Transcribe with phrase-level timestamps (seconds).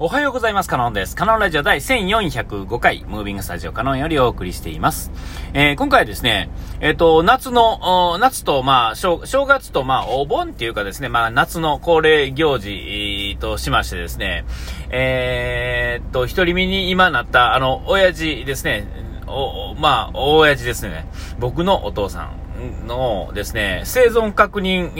[0.00, 0.68] おはようございます。
[0.68, 1.16] カノンです。
[1.16, 5.10] カノンラジオ第1405回、ムービングスタジオカノンよりお送りしています。
[5.54, 14.44] えー、今回ですね、えっ、ー、と、夏の、夏と、まあ正、月と、まあ、お盆っていうかですね、まあ、夏の恒例行事としましてですね、
[14.90, 18.86] えー、っと、一人身に今なった、あの、親父ですね、
[19.26, 21.08] お、まあ、親父ですね、
[21.40, 22.47] 僕のお父さん。
[22.86, 24.90] のですね、生存確認、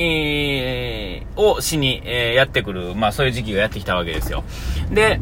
[1.36, 4.44] をしに、え、やってくる、まあそういう時期がやってきたわけですよ。
[4.90, 5.20] で、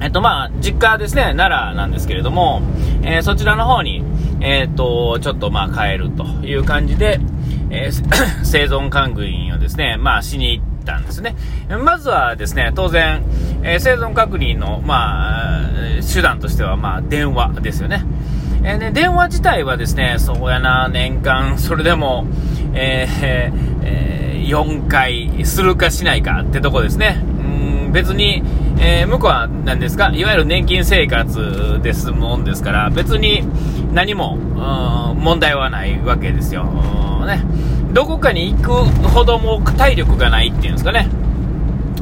[0.00, 2.60] えっとまあ、実家ですね、奈良なんですけれども、
[3.02, 4.02] えー、そちらの方に、
[4.40, 7.20] えっと、ちょっとまあ帰るという感じで、
[7.70, 11.36] えー、 生存確認をですね、まあしに行ったんですね。
[11.84, 13.22] まずはですね、当然、
[13.62, 15.60] え、生存確認の、まあ、
[16.12, 18.04] 手段としては、まあ、電話ですよね。
[18.64, 22.26] えー、ね、電話自体はですね、そうやな、年間、 それでも、
[22.74, 27.18] えーえー、4回するかしないかってとこですね。
[27.44, 28.42] うん別に、
[28.78, 33.42] えー、向こうは何ですか、いわゆる年金生活ですもんですから、別に
[33.92, 34.38] 何も、
[35.16, 36.64] 問題はないわけですよ。
[37.26, 37.42] ね、
[37.92, 38.70] どこかに行く
[39.08, 41.08] ほども体力がないっていうんですかね。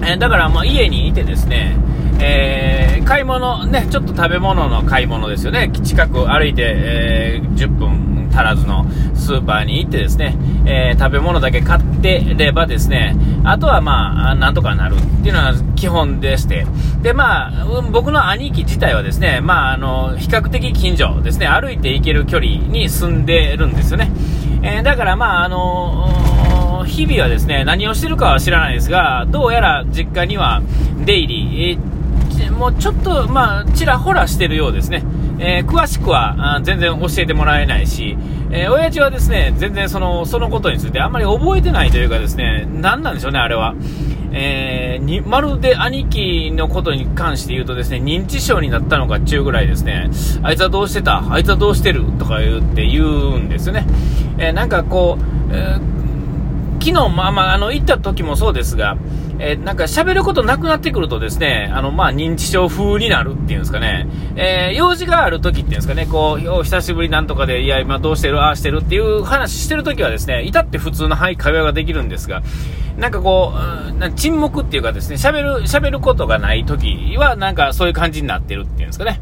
[0.02, 1.76] え、だからまあ家にいてですね、
[2.20, 5.70] えー、買い物、ね、ちょっと食べ物の買い物ですよね。
[5.82, 16.66] 近く歩いて、えー、10分足らずのスーパーに行ってですね、えー、食べ物だけ買ってればですね、あとはまあ、なんとかなるっていうのが基本でして、
[17.02, 24.10] で、まあ、僕の兄貴自体はですね、まあ、あの、比較的近所ですね、歩いて行ける距離に住んでるんですよね。
[24.62, 26.39] えだからまあ、あの
[26.84, 30.62] 日々はですね、何をしてるかは知らないですが、どうやら実家には
[31.04, 31.78] 出入り、
[32.50, 35.02] もうちょっと、まあ、ちらほらしてるようですね。
[35.38, 38.16] えー、詳しくは全然教えてもらえないし、
[38.50, 43.74] えー、親父はですね、全然その、そのことについてあんまり覚えてないというかですね、何なんでしょうね、あれは。
[44.32, 50.10] えー、に、まるで兄貴のことに関して言うとですね、認知症になったのかっちゅうぐらいですね、
[50.42, 51.24] あいつはどうしてた？
[51.32, 52.04] あいつはどうしてる？
[52.18, 53.86] とか言って言うんですよね。
[54.38, 55.80] えー、なんかこう、えー、
[56.80, 58.96] 昨日、まあまあ、あの、行った時もそうですが、
[59.42, 64.06] えー、なんか喋ることなくなってくるとですね、あの、まあ、認知症風になるっていうんですかね、
[64.36, 72.42] えー、用事がある時っていうんですかね、こう、お久しぶりなんとかで、いや、今どうしてる、ああしてるっていう話してる時はですね、至って普通の、はい、会話ができるんですが、
[72.98, 79.20] なんかこう、うん、沈黙っていうかですね、喋る、喋ることがない時は、なんかそういう感じになってるっていうんですかね。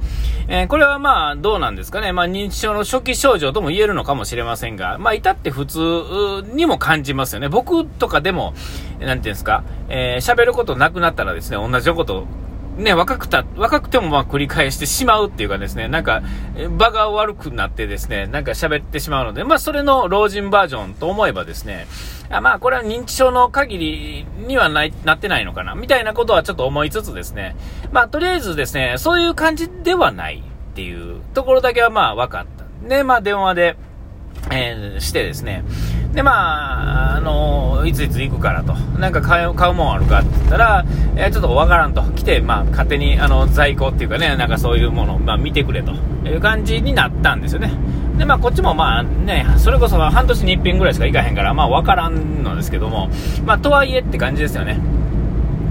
[0.48, 2.12] えー、これはまあ、どうなんですかね。
[2.12, 5.78] まあ、認知症の初期症状とも言えるのかもしれませんが、まあ、至って普通
[6.54, 7.48] にも感じますよね。
[7.48, 8.54] 僕とかでも、
[8.98, 9.62] なんていうんですか、
[10.14, 12.26] えー、喋ることなくなったらですね、同じこと
[12.78, 16.22] ね、若くた、若くてもまあ繰り返してしまうっていうかですね、なんか、
[16.76, 21.88] 場が悪くなってですね、なんか喋ってしまうので、まあそれの老人バージョンと思えばですね、
[22.30, 27.56] あまあこれは認知症の限りにはない、なってないのかな、みたいなことはちょっと思いつつですね、
[27.90, 32.88] まあとりあえずですね、そういう感じではないっていうところだけはまあ分かった。
[32.88, 33.76] で、まあ電話で、
[34.50, 35.64] えー、してですね、
[36.12, 40.84] で、まあ、あのいついつ行くからと、なんか買う買うもんあるかって言ったら、
[41.16, 45.92] えー、ちょっとわからんと、来て、まあ、勝手にあの在庫っていうかね、なんかそういうものを、まあ、見てくれと
[46.26, 47.72] いう感じになったんですよね。
[48.16, 53.08] で、まあ、こっちもまあね、それこそ半年に一遍ぐらいしか行かへんから、まあ、わからんのですけども、
[53.44, 54.80] まあ、とはいえって感じですよね。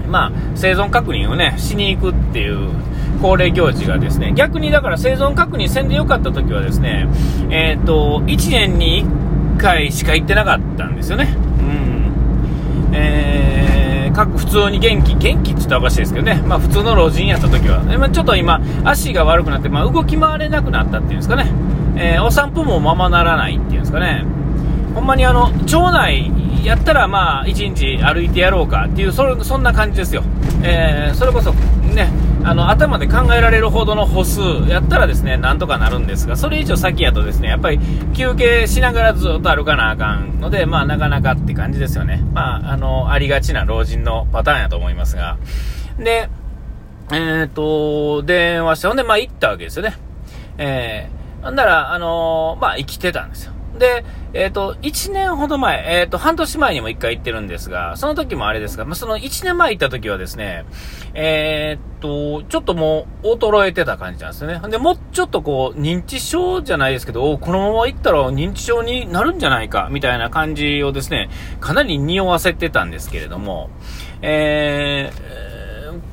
[0.08, 2.70] まあ、生存確認をね、しに行くっていう
[3.20, 7.08] 恒例行事がですね、逆にだから生存確認せんでよかった時はですね、
[7.50, 9.04] えっ、ー、と、1年に
[9.56, 11.36] 1回しか行ってなかったんですよね。
[12.90, 12.94] うん。
[12.94, 21.50] えー、各普通に元気、元気って言ったらおかしいですけどね、まあ普通の老人やった時は、まあ、ちょっと今、足が悪くなって、まあ動き回れなくなったっていうんですかね、
[21.96, 24.24] えー、お散歩もままならないっていうんですかね、
[24.94, 26.30] ほんまにあの、町内
[26.68, 30.22] やったらまあ、1日歩いてやろうかっていう、そそんな感じですよ。
[30.62, 32.10] えー、それこそ、ね、
[32.44, 37.80] あの、頭で考えられるほどの歩数やったらですね、なんとかなるんですが、それ以上先やとですね、やっぱり
[38.14, 42.22] 休憩しながらずっと歩かなあかんので、まあ、なかなかって感じですよね。
[42.34, 45.38] まあ、あの、ありがちな老人のパターンやと思いますが。
[45.98, 46.28] で、
[47.10, 49.96] えっ、ー、と、電話して、ほんで、まあ、行ったわけですよね。
[50.58, 53.52] えー、ほんなら、あの、まあ、生きてたんですよ。
[53.78, 60.64] で、えっ、ー、と、1年ほど前、えっ、ー、と、半年前にも1回行ってるんですが、その時もあれですが、まあ、その1年前行った時はですね、
[61.14, 64.68] えっ、ー、と、ちょっともう衰えてた感じなんですよね。
[64.68, 73.70] で、もうちょっとこう、認知症じゃないですけど、このまま行ったら認知症になるんじゃないか、みたいな感じをですね、かなり匂わせてたんですけれども、
[74.20, 75.47] えー、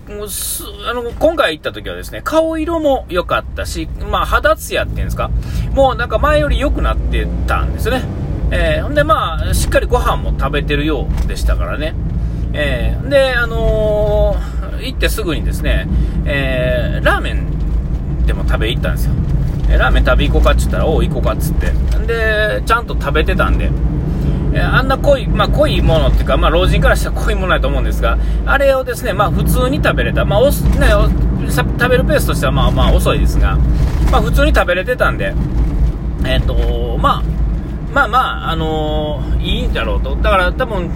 [0.09, 5.31] もうすあの今回行った時はですね、顔色も良かったし、まあ、肌ツヤっていうんですか、
[5.71, 8.03] もうなんか前より良くなってたんですね。
[8.51, 11.95] えー、ほんでまあ、しっかりご飯も食べてるようでしたからね。
[12.53, 15.87] えー、で、あのー行ってすぐにですね、
[16.25, 19.13] えー、ラーメンでも食べ行ったんですよ。
[19.69, 21.71] えラーメン食べ行こうかって言ったら、おう行こうかっつって。
[22.05, 23.69] で、ちゃんと食べてたんで、
[24.55, 30.23] えあんな濃い、まあ、濃いものっていうか、まあ、老人からしたら濃いものだと思うんですが、あれをですね、まあ、普通に食べれた。
[30.23, 30.51] まあ、おね、
[31.51, 33.57] 食べるペースとしてはまあまあ遅いですが、
[34.11, 35.33] まあ、普通に食べれてたんで、
[36.25, 37.23] えっ、ー、と、まあ、
[37.93, 40.15] まあまあ、あのー、いいんだろうと。
[40.15, 40.89] だから多分、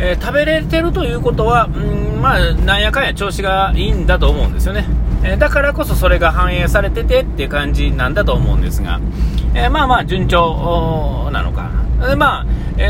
[0.00, 4.86] えー、食べれてるということは、うん、まあ、なんやかんや調子がいいんだと思うんですよね。
[5.26, 9.00] えだからこそそれが反映されててっていう感じなんだと思うんですが、
[9.54, 11.30] えまあまあ順調。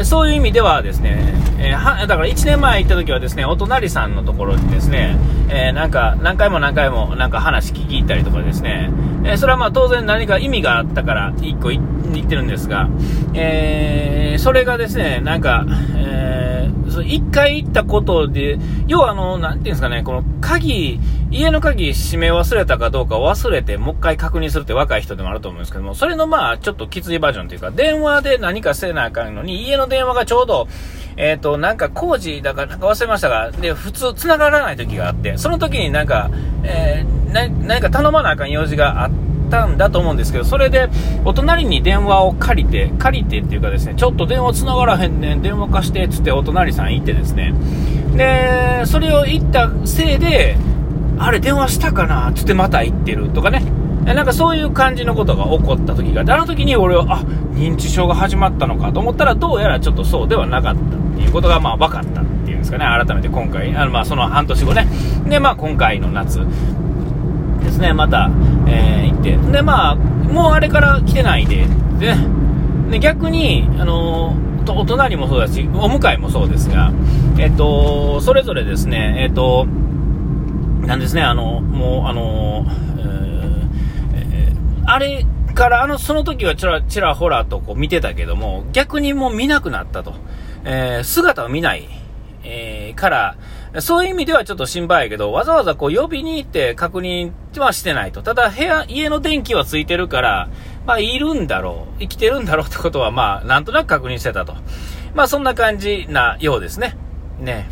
[0.05, 5.17] そういう意味ではですね、えー、はだから1年前行った時はですね、お隣さんのところにですね、
[5.49, 8.91] えー、なんか何回も何回もなんか話聞き入ったりとかですね、
[9.25, 12.89] えそれはまあ当然何か意味があったから1個行ってるんですが、
[13.35, 15.65] えそれがですね、なんか、
[16.87, 21.01] え1回行ったことで、要はあの、なんていうんですかね、この鍵、
[21.31, 30.69] 家の鍵閉め忘れたかどうか忘れて、もう一回確認するって若い人でもあると思うんですけども、それのまあ、ちょっときついバージョンというか、電話で何かせなあかんのに、家の電話がちょうど、
[31.17, 36.31] えっ、ー、と、なんか工事だからなんか忘れましたが、で、普通繋がらない時があって、その時になんか、
[36.63, 40.89] えー、何か頼まなあかん用事があってたんだと思うんですけど、それで、
[41.25, 47.55] お隣に電話を借りて、借りてっていうかですね、ちょっと電話繋がらへんねん、電話貸して、つってお隣さん行ってですね、
[48.17, 50.57] で、それを言ったせいで、
[51.19, 53.63] あれ電話したかなつってまた行ってるとかね、
[54.05, 57.21] なんかそういう感じのことが起こった時があ、の時に俺は、あ、
[57.55, 60.85] 認知症が始まったのかと思ったら、どうやらちょっとそうではなかったっ
[61.17, 64.87] ていうことが、まあ分かったっていうんですかね、改めて今回、あのまあその半年後ね、
[65.27, 66.41] で、まあ今回の夏
[67.65, 68.31] ですね、また、
[68.67, 71.67] えー、て、で、まあ、もうあれから来てないで、
[71.99, 72.15] で、
[72.91, 76.93] で逆に、あのー、お隣もそうだし、お迎えもそうですが、
[77.39, 79.67] えっと、それぞれですね、えっと、
[80.87, 82.67] なんですね、あの、もう、あの、
[84.15, 90.15] えー、あれから、あの、その時はちらちらほらとこう見てたけども、逆にもう見なくなったと。
[90.67, 91.89] えー、姿を見ない、
[92.43, 93.37] えー、から、
[93.81, 98.23] そういう意味ではちょっと心配やけど、わざわざこう呼びに行って確認はしてないと。
[98.23, 100.49] ただ部屋、家の電気はついてるから、
[100.87, 104.55] まあいるんだろう、生きてるんだろうってことはまあなんとなく確認してたと。
[105.15, 106.97] まあそんな感じなようですね。
[107.41, 107.69] ね。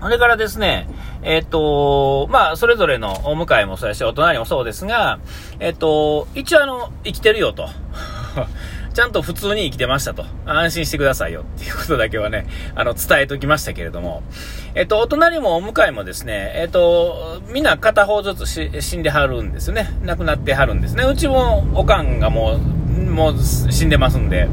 [0.00, 0.88] それからですね、
[1.22, 5.18] えっ、と、まあ、それぞれのお迎えもそうやし、お隣もそうですが、
[5.58, 7.68] えっ、と、一応あの、生きてるよと。
[8.98, 10.24] ちゃんと普通に生きてましたと。
[10.44, 14.24] 安心してくださいよっていうことだけはね、あの、伝えときましたけれども。
[14.74, 19.96] えっ、と、お隣もお迎えもですね、えっ、と、みんな片方ずつ死んではるんですよね。
[20.02, 21.04] 亡くなってはるんですね。
[21.04, 24.48] うちもおかんがもう、もう死んでますんで。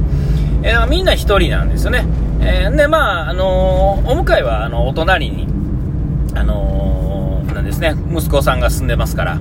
[0.61, 2.05] えみんな一人なんですよね。
[2.41, 5.47] えで、まあ、あのお迎えは、あの、お隣に、
[6.35, 9.39] あのー、なんですね、息子さんが住んでますから。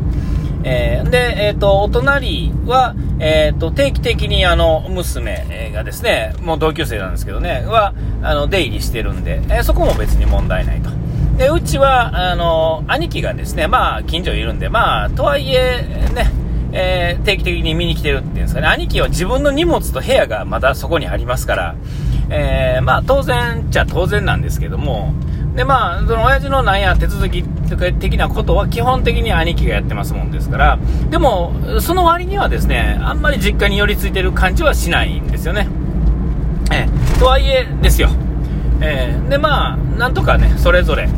[0.64, 10.90] えー、で、えっ、ー、と、お隣は、えっ、ー、と、定期的にあの、娘がですね、もう同級生なんですけどね、は、あの、出入りしてるんで、えそこも別に問題ないと。
[11.38, 16.30] で、うちは、あの、兄貴がですね、まあ、近所いるんで、まあ、とはいえ、ね、
[16.72, 21.76] え定期的に見に来てるっていうんですかね、兄貴は自分の荷物と部屋がまだそこにありますから、
[22.28, 25.14] えまあ、当然っちゃ当然なんですけども、
[25.54, 30.78] で、まあ、その親父のなんや手続きとか的なことは基本的に兄貴がやってますもんですから、
[31.10, 35.68] でも、その割にはですね、あんまり実家に寄りついてる感じはしないんですよね。
[36.72, 38.08] えー、とはいえですよ。
[38.80, 41.08] えー、で、まあ、なんとかね、それぞれ。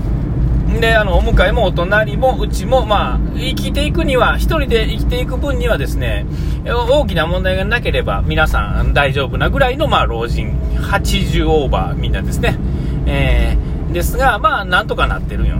[0.80, 6.26] で、あの、お迎えもお隣もうちも、まあ、生きていくには、一人で生きていく分にはですね、
[6.66, 12.58] 大きな問題がなければ、皆さん大丈夫なぐらいの、まあ、老人、80オーバーみんなですね。
[13.06, 15.56] えーですが、まあ、なんとかなってるんよ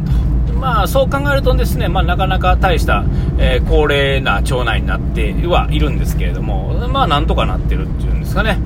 [0.47, 0.53] と。
[0.53, 3.05] まあ、そう考えるとですね、まあ、なかなか大した、
[3.39, 8.59] えー、高齢な町内になってはいるんですけれども、まあ、なんとかなってるっていうんですかね。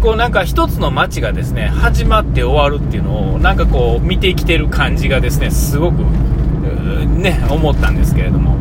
[0.00, 5.96] こう、なんか一つの街がですね、始まって終わるっていうのを、なんかこう、見てきてる感じがですね、すごく、
[7.18, 8.56] ね、思ったんですけれども。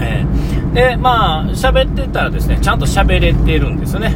[0.00, 4.14] えー、で、まあ、喋ってたらですね、ちゃんと喋れてるんですよね。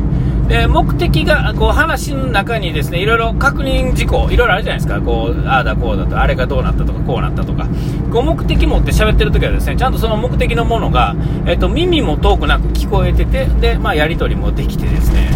[0.49, 5.01] で、目的が、こう、話の中にですね、いろいろ確認事項、いろいろあるじゃないですか。
[5.01, 7.67] こう、ああだこうだと、あれがどうなったとか、こうなったとか。
[8.11, 11.15] こう、目的持って喋ってる時はですね、ちゃんとその目的のものが、
[11.47, 15.29] えっと、耳も遠くなく聞こえてて、で、まあ、やり取りもできてですね、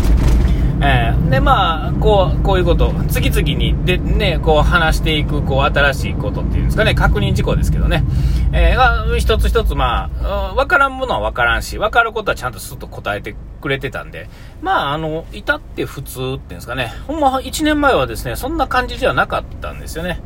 [0.85, 8.03] えー、で、まあ、こう、こういうこと、次々に、で、ね、こう話していく、こう、新しいことっていうんですかね、確認事項ですけどね、
[8.53, 14.29] えー、が、一つ一つ、まあ、わからんものはわからんし、わかることはちゃんとすっと答えてくれてたんで、
[14.61, 20.21] まあ、あの、至って普通っていうんですかね、ほんま、1年前はですね、そんな感じじゃなかったんですよね。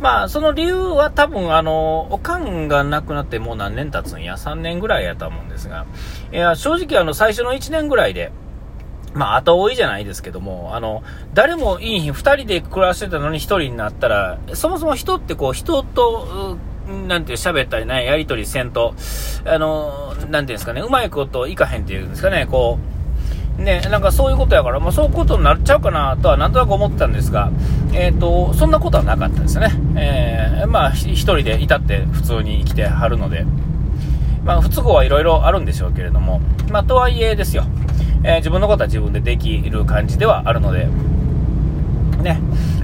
[0.00, 5.86] まあ、その理由は多分、あの、おかんが亡くなってもう何年経つんや、3年ぐらいやと思うんですが、
[6.32, 8.32] いや、正直あの、最初の1年ぐらいで、
[9.14, 11.02] まあ、後追いじゃないですけども、あの、
[11.34, 16.56] 誰もいい日、二人で暮らしてたのに一人になったら、そもそも人ってこう、人と、
[17.08, 18.94] なんて喋ったりね、やりとりせんと、
[19.44, 22.78] あの、なんていうんですかね、うまいこといかへんっていうんですかね、こ
[23.58, 27.50] う、ね、なんかそういうことやから、まあ、そういうことになっちゃうかなとはなんとなく思ってたんですが、
[27.92, 29.70] えっ、ー、と、そんなことはなかったですね。
[29.96, 33.44] えー、まあ、一人でいたって普通に生きてはるので、
[34.44, 36.40] まあ、不都合はいろいろあるんでしょうけれども、
[36.70, 37.64] まあ、とはいえですよ。
[38.22, 40.86] えー、自分のことは自分でできる感じではあるので、
[42.22, 42.40] ね、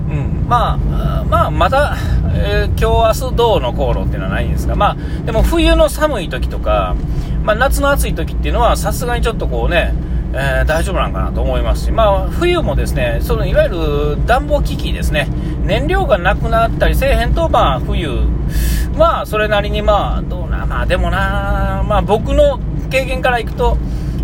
[0.09, 1.97] うん、まあ、まあ、まだ、
[2.35, 6.97] えー、今日、明日、どうの航路っていうのはないんですが、まあ、でも冬の寒い時とか、
[7.43, 9.95] まあ、夏の暑い時っていうのは、さすがにちょっとこうね、
[10.33, 15.29] えー、大丈夫なんかなと思いますし、まあ、冬もですね、そのいわゆる暖房機器ですね、
[15.65, 18.09] 燃料がなくなったりせえへんと、まあ、冬、
[18.97, 22.59] まあ、それなりに、まあ、どうな、まあ、でもな、まあ、僕の
[22.91, 23.77] 経験からいくと、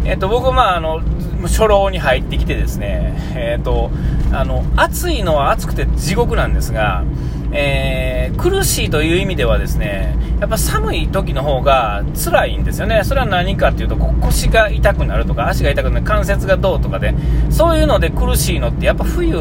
[0.04, 1.00] えっ、と、僕、まあ、あの、
[1.42, 3.90] 初老に入ってきてですね、えっ、と、
[4.32, 7.04] あの、暑いのは暑くて地獄なんですが、
[7.52, 13.02] えー、苦しいという意味ではですね、やっぱ寒い時の方が辛いんですよね。
[13.04, 17.14] それは何かっていうと、腰が痛くなるとか、足が痛くなる、関節がどうとかで、
[17.50, 19.36] そういうので苦しいのってやっぱ冬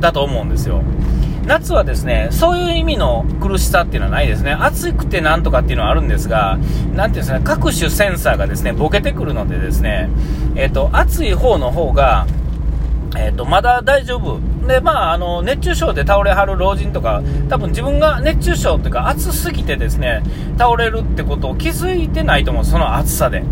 [0.00, 0.82] だと思うんですよ。
[1.46, 4.52] 夏はですね、そういう意味の苦しさっていうのはないですね。
[4.52, 6.58] 暑くてなんとかっていうのはあるんですが、
[6.94, 10.10] なんていうんですかね、各種センサーがですね、ボケてくるのでですね、
[10.54, 12.26] えっ、と、暑い方の方が、
[13.16, 14.38] えっ、と、まだ大丈夫。
[14.66, 20.22] で、まあ、あの、熱中症で倒れはる老人とか、多分自分が熱中症っていうか、暑すぎてですね、
[20.58, 23.42] 倒れるってことを気づいてないと思う、その暑さで。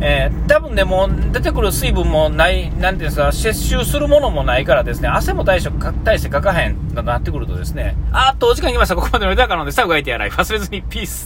[0.00, 5.70] えー、多分ね、もう出てくる水分もない、なんていうんですか、摂取するものもないからですね、汗も大して
[6.04, 8.96] 大してかかへんなってくるとですね、あっとお時間きました。
[8.96, 10.30] ここまでの枝からので、最後がいてやらい。
[10.30, 11.24] 忘れずに、ピース。